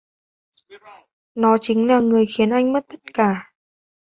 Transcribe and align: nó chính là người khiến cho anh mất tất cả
nó 1.35 1.57
chính 1.61 1.87
là 1.87 1.99
người 1.99 2.25
khiến 2.37 2.49
cho 2.49 2.55
anh 2.55 2.73
mất 2.73 2.85
tất 2.87 3.01
cả 3.13 3.53